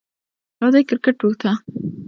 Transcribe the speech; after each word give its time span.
راځئ 0.61 0.83
کریکټ 0.89 1.17
ته! 1.41 1.51